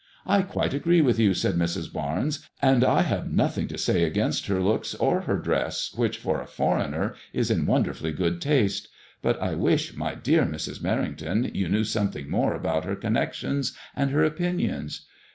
[0.11, 1.93] *'" I quite agree with you," said Mrs.
[1.93, 5.93] Bai nes," and I have no thing to say against her looks or her dress,
[5.95, 8.87] which for a foreigner is in wonderfully good taste,
[9.21, 10.79] but I wish, my dear Mrs.
[10.81, 15.05] Merrington, you knew something more about her connections and her opinions.